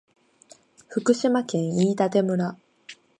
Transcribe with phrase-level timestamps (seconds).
[0.87, 2.57] 福島県飯舘村